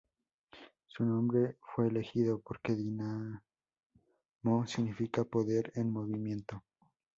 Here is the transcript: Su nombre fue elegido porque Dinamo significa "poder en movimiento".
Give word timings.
Su 0.87 1.05
nombre 1.05 1.57
fue 1.61 1.87
elegido 1.89 2.39
porque 2.41 2.73
Dinamo 2.75 3.37
significa 4.65 5.23
"poder 5.25 5.71
en 5.75 5.93
movimiento". 5.93 6.63